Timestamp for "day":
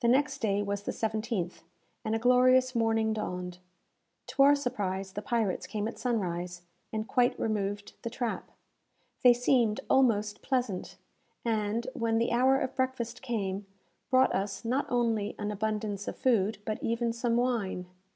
0.38-0.60